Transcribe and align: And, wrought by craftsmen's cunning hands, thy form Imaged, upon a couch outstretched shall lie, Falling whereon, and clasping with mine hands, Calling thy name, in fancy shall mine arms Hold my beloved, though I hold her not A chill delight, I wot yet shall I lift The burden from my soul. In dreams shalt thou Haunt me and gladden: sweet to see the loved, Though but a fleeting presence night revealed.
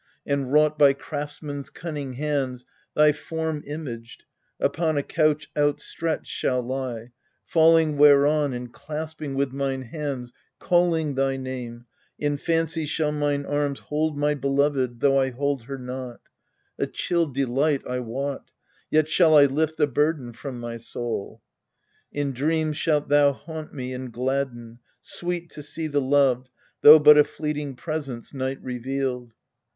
And, 0.25 0.51
wrought 0.51 0.79
by 0.79 0.93
craftsmen's 0.93 1.69
cunning 1.69 2.13
hands, 2.13 2.65
thy 2.95 3.11
form 3.11 3.61
Imaged, 3.67 4.25
upon 4.59 4.97
a 4.97 5.03
couch 5.03 5.47
outstretched 5.55 6.25
shall 6.25 6.63
lie, 6.63 7.11
Falling 7.45 7.97
whereon, 7.97 8.51
and 8.51 8.73
clasping 8.73 9.35
with 9.35 9.51
mine 9.53 9.83
hands, 9.83 10.33
Calling 10.57 11.13
thy 11.13 11.37
name, 11.37 11.85
in 12.17 12.37
fancy 12.37 12.87
shall 12.87 13.11
mine 13.11 13.45
arms 13.45 13.77
Hold 13.77 14.17
my 14.17 14.33
beloved, 14.33 15.01
though 15.01 15.19
I 15.19 15.29
hold 15.29 15.65
her 15.65 15.77
not 15.77 16.19
A 16.79 16.87
chill 16.87 17.27
delight, 17.27 17.83
I 17.87 17.99
wot 17.99 18.49
yet 18.89 19.07
shall 19.07 19.37
I 19.37 19.45
lift 19.45 19.77
The 19.77 19.85
burden 19.85 20.33
from 20.33 20.59
my 20.59 20.77
soul. 20.77 21.43
In 22.11 22.31
dreams 22.33 22.75
shalt 22.75 23.07
thou 23.09 23.33
Haunt 23.33 23.71
me 23.71 23.93
and 23.93 24.11
gladden: 24.11 24.79
sweet 24.99 25.51
to 25.51 25.61
see 25.61 25.85
the 25.85 26.01
loved, 26.01 26.49
Though 26.81 26.97
but 26.97 27.19
a 27.19 27.23
fleeting 27.23 27.75
presence 27.75 28.33
night 28.33 28.57
revealed. 28.63 29.33